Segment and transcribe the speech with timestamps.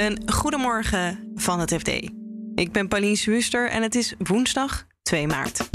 [0.00, 1.88] Een goedemorgen van het FD.
[2.54, 5.69] Ik ben Pauline Swuster en het is woensdag 2 maart.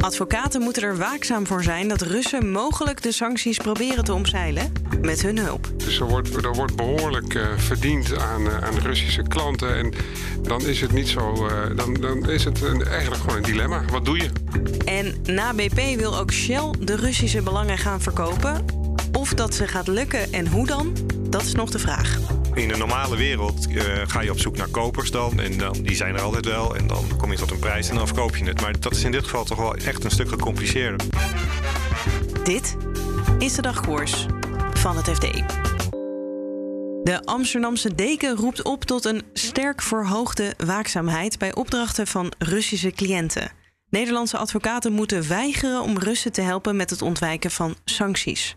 [0.00, 5.22] Advocaten moeten er waakzaam voor zijn dat Russen mogelijk de sancties proberen te omzeilen met
[5.22, 5.72] hun hulp.
[5.76, 9.76] Dus er wordt, er wordt behoorlijk uh, verdiend aan, uh, aan Russische klanten.
[9.76, 9.92] En
[10.42, 11.46] dan is het niet zo.
[11.46, 13.84] Uh, dan, dan is het een, eigenlijk gewoon een dilemma.
[13.90, 14.30] Wat doe je?
[14.84, 18.64] En na BP wil ook Shell de Russische belangen gaan verkopen.
[19.12, 20.96] Of dat ze gaat lukken en hoe dan,
[21.28, 22.39] dat is nog de vraag.
[22.54, 25.40] In een normale wereld uh, ga je op zoek naar kopers dan.
[25.40, 26.76] En dan, die zijn er altijd wel.
[26.76, 28.60] En dan kom je tot een prijs en dan verkoop je het.
[28.60, 31.06] Maar dat is in dit geval toch wel echt een stuk gecompliceerder.
[32.44, 32.76] Dit
[33.38, 34.26] is de dagkoers
[34.72, 35.32] van het FD.
[37.02, 43.50] De Amsterdamse deken roept op tot een sterk verhoogde waakzaamheid bij opdrachten van Russische cliënten.
[43.90, 48.56] Nederlandse advocaten moeten weigeren om Russen te helpen met het ontwijken van sancties.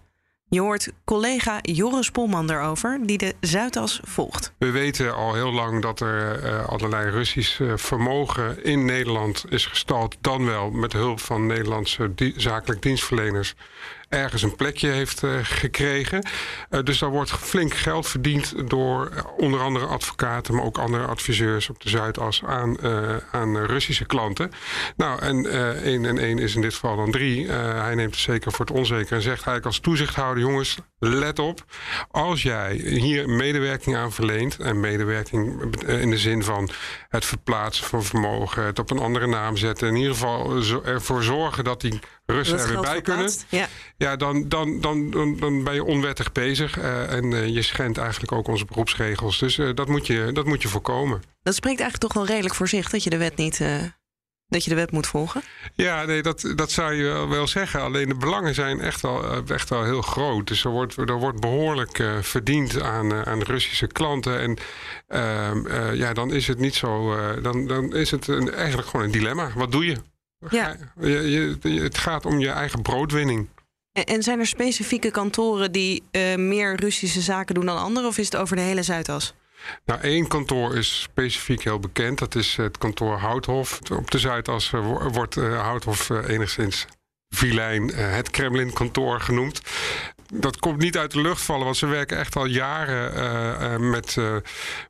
[0.54, 4.54] Je hoort collega Joris Polman erover, die de Zuidas volgt.
[4.58, 9.66] We weten al heel lang dat er uh, allerlei Russisch uh, vermogen in Nederland is
[9.66, 10.18] gestald.
[10.22, 13.56] Dan wel met hulp van Nederlandse zakelijk dienstverleners
[14.14, 16.28] ergens een plekje heeft uh, gekregen.
[16.70, 21.06] Uh, dus daar wordt flink geld verdiend door uh, onder andere advocaten, maar ook andere
[21.06, 22.78] adviseurs op de Zuidas aan,
[23.32, 24.52] aan Russische klanten.
[24.96, 25.46] Nou, en
[25.84, 27.52] 1 en 1 is in dit geval dan 3.
[27.52, 30.78] hij neemt het zeker voor het onzeker en zegt eigenlijk als toezichthouder: jongens,
[31.10, 31.66] let op.
[32.12, 36.70] Als jij hier medewerking aan verleent, en medewerking in de zin van
[37.10, 41.64] het verplaatsen van vermogen, het op een andere naam zetten, in ieder geval ervoor zorgen
[41.64, 43.32] dat die Russen er weer bij kunnen.
[43.50, 46.78] Ja, ja dan, dan, dan, dan, ben je onwettig bezig.
[46.78, 49.40] Uh, en uh, je schendt eigenlijk ook onze beroepsregels.
[49.40, 51.24] Dus uh, dat, moet je, dat moet je voorkomen.
[51.44, 53.62] Dat spreekt eigenlijk toch wel redelijk voor zich dat je de wet niet.
[54.54, 55.42] Dat je de wet moet volgen?
[55.76, 57.82] Ja, nee, dat, dat zou je wel zeggen.
[57.82, 60.48] Alleen de belangen zijn echt wel, echt wel heel groot.
[60.48, 64.40] Dus er wordt, er wordt behoorlijk verdiend aan, aan Russische klanten.
[64.40, 64.58] En
[65.08, 67.16] ehm, ja, dan is het niet zo.
[67.42, 69.52] dan, dan is het een, eigenlijk gewoon een dilemma.
[69.56, 69.98] Wat doe je?
[70.50, 70.76] Ja.
[71.00, 71.30] Je,
[71.62, 73.48] je, het gaat om je eigen broodwinning.
[73.92, 76.04] En, en zijn er specifieke kantoren die
[76.36, 79.34] meer Russische zaken doen dan andere, of is het over de hele Zuidas?
[79.86, 82.20] Nou, één kantoor is specifiek heel bekend.
[82.20, 83.80] Dat is het kantoor Houthof.
[83.92, 84.70] Op de Zuidas
[85.12, 86.86] wordt uh, Houthof uh, enigszins
[87.30, 89.62] vilijn het Kremlin-kantoor genoemd
[90.36, 93.90] dat komt niet uit de lucht vallen, want ze werken echt al jaren uh, uh,
[93.90, 94.36] met, uh,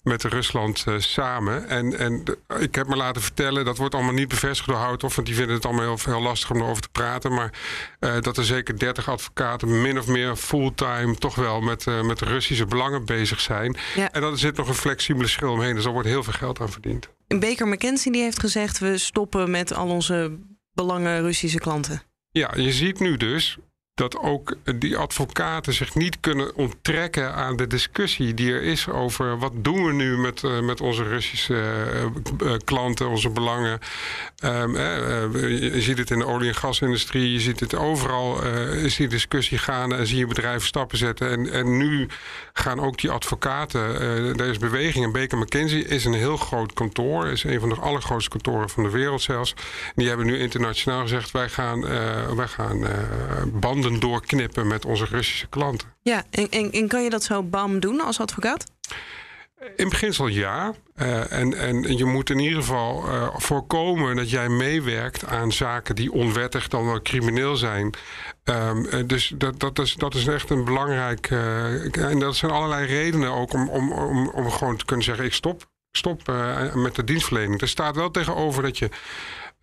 [0.03, 1.67] met Rusland samen.
[1.69, 2.23] En, en
[2.59, 5.55] ik heb me laten vertellen, dat wordt allemaal niet bevestigd door Houthoff, want die vinden
[5.55, 7.33] het allemaal heel, heel lastig om erover te praten.
[7.33, 7.53] Maar
[7.99, 13.05] dat er zeker 30 advocaten min of meer fulltime toch wel met, met Russische belangen
[13.05, 13.77] bezig zijn.
[13.95, 14.11] Ja.
[14.11, 16.71] En daar zit nog een flexibele schil omheen, dus daar wordt heel veel geld aan
[16.71, 17.09] verdiend.
[17.27, 20.39] Baker McKenzie die heeft gezegd, we stoppen met al onze
[20.73, 22.01] belangen Russische klanten.
[22.31, 23.57] Ja, je ziet nu dus
[23.95, 29.37] dat ook die advocaten zich niet kunnen onttrekken aan de discussie die er is over
[29.37, 33.79] wat doen we nu met, uh, met onze Russische uh, uh, klanten, onze belangen.
[34.43, 38.43] Um, je ziet het in de olie- en gasindustrie, je ziet het overal,
[38.73, 41.29] is die discussie gaande en zie je bedrijven stappen zetten.
[41.29, 42.07] En, en nu
[42.53, 43.81] gaan ook die advocaten,
[44.39, 45.05] er is beweging.
[45.05, 48.83] En Baker McKenzie is een heel groot kantoor, is een van de allergrootste kantoren van
[48.83, 49.53] de wereld zelfs.
[49.95, 51.81] Die hebben nu internationaal gezegd, wij gaan,
[52.35, 52.87] wij gaan
[53.53, 55.87] banden doorknippen met onze Russische klanten.
[56.01, 58.71] Ja, en, en, en kan je dat zo bam doen als advocaat?
[59.75, 60.73] In beginsel ja.
[60.95, 65.95] Uh, en, en je moet in ieder geval uh, voorkomen dat jij meewerkt aan zaken
[65.95, 67.93] die onwettig dan wel crimineel zijn.
[68.43, 71.29] Um, dus dat, dat, is, dat is echt een belangrijk.
[71.29, 75.25] Uh, en dat zijn allerlei redenen ook om, om, om, om gewoon te kunnen zeggen:
[75.25, 75.71] ik stop.
[75.91, 76.21] Stop
[76.73, 77.61] met de dienstverlening.
[77.61, 78.89] Er staat wel tegenover dat je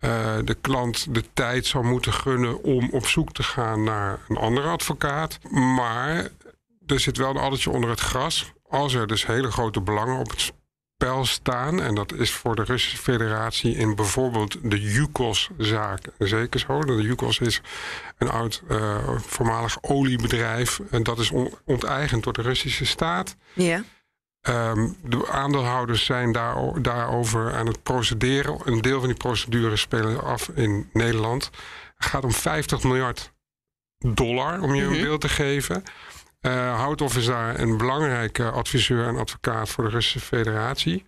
[0.01, 4.37] uh, de klant de tijd zou moeten gunnen om op zoek te gaan naar een
[4.37, 5.39] andere advocaat.
[5.49, 6.29] Maar
[6.85, 8.53] er zit wel een addertje onder het gras.
[8.69, 10.53] Als er dus hele grote belangen op het
[11.01, 16.79] spel staan, en dat is voor de Russische Federatie in bijvoorbeeld de Yukos-zaak zeker zo.
[16.79, 17.61] De Yukos is
[18.17, 23.35] een oud uh, voormalig oliebedrijf en dat is on onteigend door de Russische staat.
[23.53, 23.83] Ja.
[24.49, 28.57] Um, de aandeelhouders zijn daar, daarover aan het procederen.
[28.63, 31.49] Een deel van die procedures spelen af in Nederland.
[31.97, 33.31] Het gaat om 50 miljard
[33.97, 35.83] dollar, om je een beeld te geven.
[36.41, 41.05] Uh, Houthoff is daar een belangrijke adviseur en advocaat voor de Russische Federatie.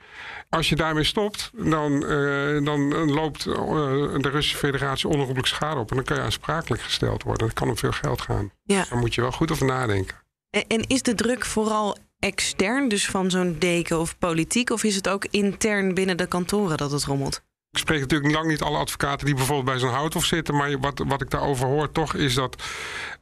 [0.49, 5.89] Als je daarmee stopt, dan, uh, dan loopt uh, de Russische Federatie onherroepelijk schade op.
[5.89, 7.47] En dan kan je aansprakelijk gesteld worden.
[7.47, 8.51] Dat kan om veel geld gaan.
[8.63, 8.79] Ja.
[8.79, 10.15] Dus daar moet je wel goed over nadenken.
[10.49, 14.69] En, en is de druk vooral extern, dus van zo'n deken of politiek?
[14.69, 17.41] Of is het ook intern binnen de kantoren dat het rommelt?
[17.71, 20.55] Ik spreek natuurlijk lang niet alle advocaten die bijvoorbeeld bij zo'n houthof zitten.
[20.55, 22.63] Maar wat, wat ik daarover hoor toch is dat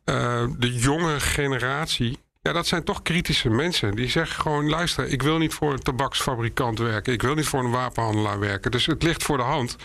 [0.04, 2.20] eh, de jonge generatie.
[2.42, 3.96] Ja, dat zijn toch kritische mensen.
[3.96, 7.14] Die zeggen gewoon: luister, ik wil niet voor een tabaksfabrikant werken.
[7.14, 8.72] Ik wil niet voor een wapenhandelaar werken.
[8.72, 9.76] Dus het ligt voor de hand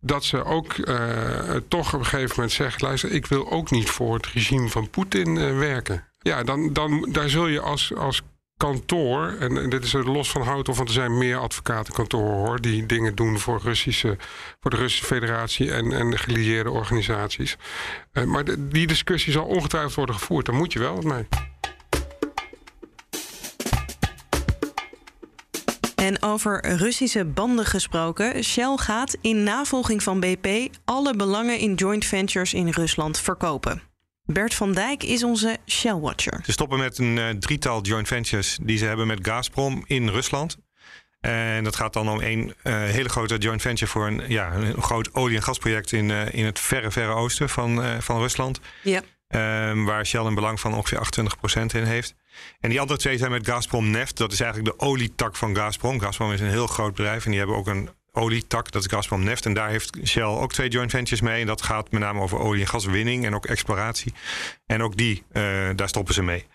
[0.00, 3.90] dat ze ook uh, toch op een gegeven moment zeggen: luister, ik wil ook niet
[3.90, 6.04] voor het regime van Poetin uh, werken.
[6.18, 8.22] Ja, dan, dan daar zul je als, als
[8.58, 12.60] kantoor, en, dit is er los van hout, of want er zijn meer advocatenkantoren hoor,
[12.60, 14.16] die dingen doen voor, Russische,
[14.60, 17.56] voor de Russische Federatie en, en gelieerde organisaties.
[18.12, 20.46] Uh, maar de, die discussie zal ongetwijfeld worden gevoerd.
[20.46, 21.26] Daar moet je wel mee.
[25.94, 28.44] En over Russische banden gesproken.
[28.44, 33.87] Shell gaat in navolging van BP alle belangen in joint ventures in Rusland verkopen.
[34.32, 36.40] Bert van Dijk is onze Shell-watcher.
[36.44, 40.56] Ze stoppen met een uh, drietal joint ventures die ze hebben met Gazprom in Rusland.
[41.20, 44.82] En dat gaat dan om een uh, hele grote joint venture voor een, ja, een
[44.82, 48.60] groot olie- en gasproject in, uh, in het verre, verre oosten van, van Rusland.
[48.82, 49.02] Ja.
[49.68, 50.98] Um, waar Shell een belang van ongeveer
[51.62, 52.14] 28% in heeft.
[52.60, 54.16] En die andere twee zijn met Gazprom Neft.
[54.16, 56.00] Dat is eigenlijk de olietak van Gazprom.
[56.00, 59.24] Gazprom is een heel groot bedrijf en die hebben ook een olietak, dat is Gazprom
[59.24, 59.46] Neft.
[59.46, 61.40] En daar heeft Shell ook twee joint ventures mee.
[61.40, 64.12] En dat gaat met name over olie- en gaswinning en ook exploratie.
[64.66, 65.42] En ook die, uh,
[65.74, 66.46] daar stoppen ze mee.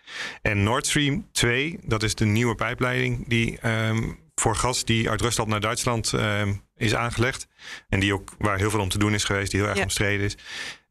[0.41, 5.21] En Nord Stream 2, dat is de nieuwe pijpleiding die um, voor gas die uit
[5.21, 7.47] Rusland naar Duitsland um, is aangelegd.
[7.89, 9.83] En die ook waar heel veel om te doen is geweest, die heel erg ja.
[9.83, 10.37] omstreden is.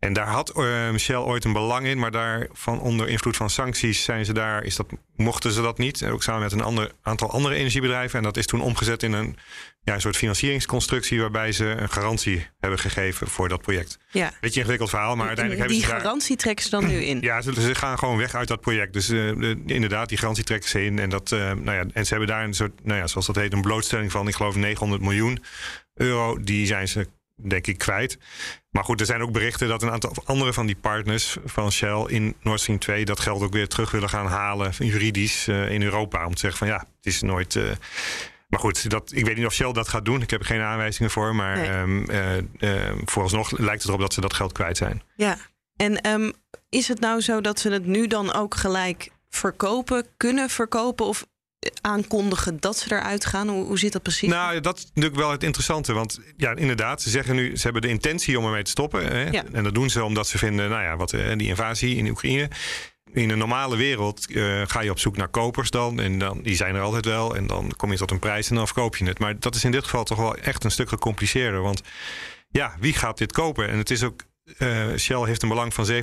[0.03, 3.51] En daar had uh, Shell ooit een belang in, maar daar van onder invloed van
[3.51, 6.05] sancties zijn ze daar, is dat, mochten ze dat niet.
[6.05, 8.19] Ook samen met een ander, aantal andere energiebedrijven.
[8.19, 9.37] En dat is toen omgezet in een,
[9.83, 13.99] ja, een soort financieringsconstructie waarbij ze een garantie hebben gegeven voor dat project.
[14.11, 14.33] Ja.
[14.41, 15.97] Beetje ingewikkeld verhaal, maar uiteindelijk die hebben ze.
[15.97, 16.45] Die garantie daar...
[16.45, 17.21] trekken ze dan nu in?
[17.31, 18.93] Ja, ze, ze, gaan gewoon weg uit dat project.
[18.93, 20.99] Dus uh, de, inderdaad, die garantie trekken ze in.
[20.99, 23.37] En, dat, uh, nou ja, en ze hebben daar een soort, nou ja, zoals dat
[23.37, 25.43] heet, een blootstelling van, ik geloof, 900 miljoen
[25.95, 26.39] euro.
[26.41, 27.07] Die zijn ze
[27.37, 28.19] denk ik kwijt.
[28.71, 32.05] Maar goed, er zijn ook berichten dat een aantal andere van die partners van Shell
[32.07, 35.83] in Nord Stream 2 dat geld ook weer terug willen gaan halen, juridisch uh, in
[35.83, 36.27] Europa.
[36.27, 37.55] Om te zeggen van ja, het is nooit.
[37.55, 37.71] Uh,
[38.49, 40.23] maar goed, dat, ik weet niet of Shell dat gaat doen.
[40.23, 41.35] Ik heb er geen aanwijzingen voor.
[41.35, 41.71] Maar nee.
[41.71, 42.07] um,
[42.59, 45.03] uh, vooralsnog lijkt het erop dat ze dat geld kwijt zijn.
[45.17, 45.37] Ja,
[45.77, 46.33] en um,
[46.69, 51.07] is het nou zo dat ze het nu dan ook gelijk verkopen, kunnen verkopen?
[51.07, 51.27] Of
[51.81, 53.49] aankondigen dat ze eruit gaan?
[53.49, 54.29] Hoe, hoe zit dat precies?
[54.29, 55.93] Nou, dat is natuurlijk wel het interessante.
[55.93, 59.07] Want ja, inderdaad, ze zeggen nu, ze hebben de intentie om ermee te stoppen.
[59.07, 59.31] Hè?
[59.31, 59.45] Ja.
[59.53, 62.49] En dat doen ze omdat ze vinden, nou ja, wat die invasie in Oekraïne.
[63.13, 66.01] In een normale wereld uh, ga je op zoek naar kopers dan.
[66.01, 67.37] En dan, die zijn er altijd wel.
[67.37, 69.19] En dan kom je tot een prijs en dan verkoop je het.
[69.19, 71.63] Maar dat is in dit geval toch wel echt een stuk gecompliceerder.
[71.63, 71.83] Want
[72.51, 73.69] ja, wie gaat dit kopen?
[73.69, 74.23] En het is ook
[74.59, 76.03] uh, Shell heeft een belang van 27,5%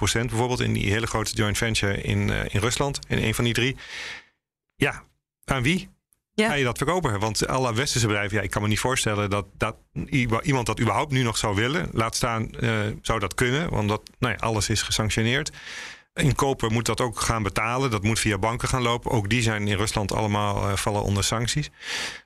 [0.00, 3.54] bijvoorbeeld in die hele grote joint venture in, uh, in Rusland, in een van die
[3.54, 3.76] drie.
[4.80, 5.02] Ja,
[5.44, 5.88] aan wie
[6.34, 6.48] ja.
[6.48, 7.18] ga je dat verkopen?
[7.18, 9.76] Want alle westerse bedrijven, ja, ik kan me niet voorstellen dat, dat
[10.42, 11.88] iemand dat überhaupt nu nog zou willen.
[11.92, 15.50] Laat staan, uh, zou dat kunnen, want dat, nou ja, alles is gesanctioneerd.
[16.12, 17.90] Een koper moet dat ook gaan betalen.
[17.90, 19.10] Dat moet via banken gaan lopen.
[19.10, 21.70] Ook die zijn in Rusland allemaal uh, vallen onder sancties.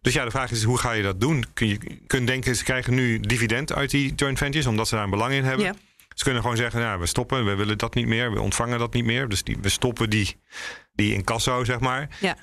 [0.01, 1.45] Dus ja, de vraag is hoe ga je dat doen?
[1.55, 5.05] Kun je kunt denken, ze krijgen nu dividend uit die joint ventures, omdat ze daar
[5.05, 5.65] een belang in hebben.
[5.65, 5.75] Ja.
[6.15, 8.93] Ze kunnen gewoon zeggen, nou, we stoppen, we willen dat niet meer, we ontvangen dat
[8.93, 9.29] niet meer.
[9.29, 10.41] Dus die, we stoppen die,
[10.93, 12.09] die in kasso, zeg maar.
[12.21, 12.37] Ja.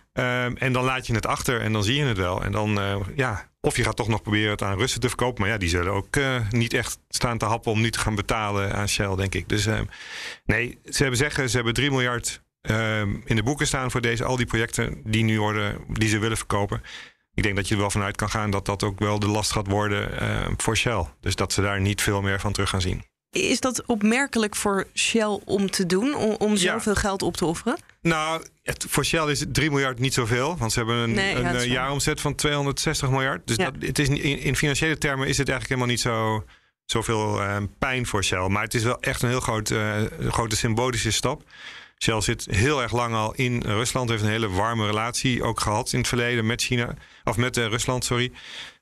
[0.46, 2.44] Um, en dan laat je het achter en dan zie je het wel.
[2.44, 5.42] En dan, uh, ja, of je gaat toch nog proberen het aan Russen te verkopen.
[5.42, 8.16] Maar ja, die zullen ook uh, niet echt staan te happen om nu te gaan
[8.16, 9.50] betalen aan Shell, denk ik.
[9.50, 9.90] Dus um,
[10.46, 14.24] nee, ze hebben zeggen, ze hebben 3 miljard um, in de boeken staan voor deze,
[14.24, 16.82] al die projecten die nu worden, die ze willen verkopen.
[17.34, 19.52] Ik denk dat je er wel vanuit kan gaan dat dat ook wel de last
[19.52, 21.06] gaat worden uh, voor Shell.
[21.20, 23.04] Dus dat ze daar niet veel meer van terug gaan zien.
[23.32, 27.00] Is dat opmerkelijk voor Shell om te doen, om, om zoveel ja.
[27.00, 27.78] geld op te offeren?
[28.02, 30.58] Nou, het, voor Shell is 3 miljard niet zoveel.
[30.58, 33.48] Want ze hebben een, nee, een ja, jaaromzet van 260 miljard.
[33.48, 33.72] Dus ja.
[33.72, 36.46] dat, het is, in, in, financiële termen is het eigenlijk helemaal niet zo,
[36.86, 38.48] zoveel uh, pijn voor Shell.
[38.48, 39.96] Maar het is wel echt een heel groot, uh,
[40.30, 41.44] grote symbolische stap.
[41.98, 44.10] Shell zit heel erg lang al in Rusland.
[44.10, 46.94] Heeft een hele warme relatie ook gehad in het verleden met China.
[47.24, 48.32] Of met uh, Rusland, sorry.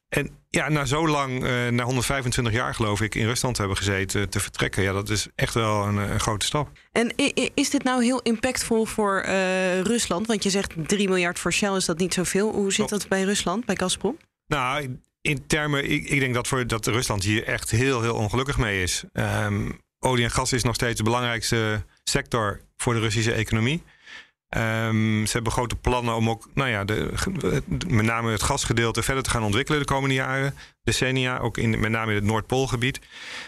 [0.10, 4.30] En ja, na zo lang, uh, na 125 jaar geloof ik, in Rusland hebben gezeten
[4.30, 4.84] te vertrekken.
[4.84, 6.70] Ja, dat is echt wel een, een grote stap.
[6.92, 7.16] En
[7.54, 10.28] is dit nou heel impactvol voor uh, Rusland?
[10.28, 12.52] Want je zegt 3 miljard voor Shell, is dat niet zoveel?
[12.52, 14.18] Hoe zit dat bij Rusland, bij Gazprom?
[14.48, 18.58] Nou, in termen, ik, ik denk dat, voor, dat Rusland hier echt heel, heel ongelukkig
[18.58, 19.04] mee is.
[19.14, 23.84] Um, olie en gas is nog steeds de belangrijkste sector voor de Russische economie.
[24.58, 27.14] Um, ze hebben grote plannen om ook, nou ja, de,
[27.88, 31.92] met name het gasgedeelte verder te gaan ontwikkelen de komende jaren, decennia, ook in met
[31.92, 33.00] name in het Noordpoolgebied.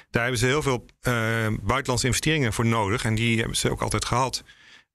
[0.10, 1.13] Daar hebben ze heel veel uh,
[1.62, 4.43] buitenlandse investeringen voor nodig en die hebben ze ook altijd gehad.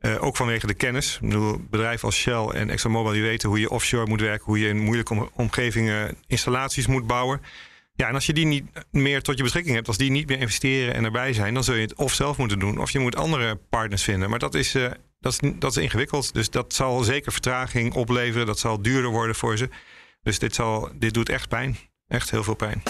[0.01, 1.19] Uh, ook vanwege de kennis.
[1.23, 4.69] Bedoel, bedrijven als Shell en ExxonMobil die weten hoe je offshore moet werken, hoe je
[4.69, 7.41] in moeilijke om, omgevingen installaties moet bouwen.
[7.95, 10.41] Ja, en als je die niet meer tot je beschikking hebt, als die niet meer
[10.41, 13.17] investeren en erbij zijn, dan zul je het of zelf moeten doen, of je moet
[13.17, 14.31] andere partners vinden.
[14.31, 14.91] Maar dat is, uh,
[15.27, 16.35] dat is, dat is ingewikkeld.
[16.35, 18.47] Dus dat zal zeker vertraging opleveren.
[18.47, 19.69] Dat zal duurder worden voor ze.
[20.23, 21.77] Dus dit, zal, dit doet echt pijn.
[22.09, 22.83] Echt heel veel pijn.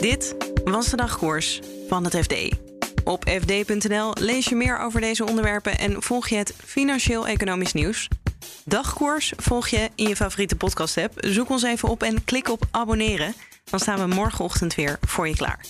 [0.00, 2.56] Dit was de dagkoers van het FD.
[3.04, 8.08] Op fd.nl lees je meer over deze onderwerpen en volg je het financieel-economisch nieuws.
[8.64, 11.12] Dagkoers volg je in je favoriete podcast-app.
[11.16, 13.34] Zoek ons even op en klik op abonneren.
[13.70, 15.60] Dan staan we morgenochtend weer voor je klaar.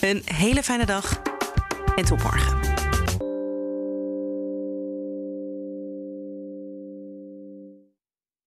[0.00, 1.20] Een hele fijne dag
[1.96, 2.71] en tot morgen.